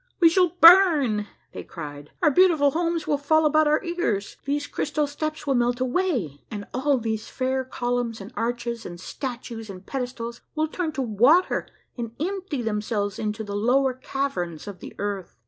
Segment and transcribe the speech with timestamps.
[0.19, 4.35] "We shall burn," they cried; "our beautiful homes will fall about our ears.
[4.45, 9.69] These crystal steps will melt away, and all these fair columns and arches and statues
[9.69, 11.67] and pedestals will turn to water
[11.99, 15.37] and empty themselves into the lower caverns of the earth.